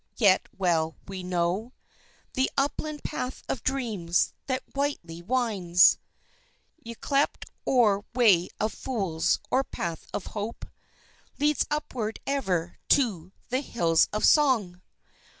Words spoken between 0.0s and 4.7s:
Yet well we know The upland Path of Dreams that